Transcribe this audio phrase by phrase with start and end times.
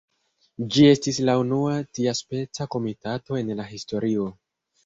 [0.75, 4.27] Ĝi estis la unua tiaspeca komitato en la historio.